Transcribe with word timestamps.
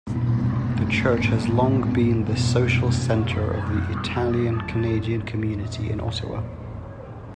The 0.07 0.87
church 0.89 1.25
has 1.25 1.47
long 1.47 1.93
been 1.93 2.25
the 2.25 2.35
social 2.35 2.91
centre 2.91 3.51
of 3.53 3.69
the 3.69 3.99
Italian-Canadian 3.99 5.21
community 5.27 5.91
in 5.91 6.01
Ottawa. 6.01 6.41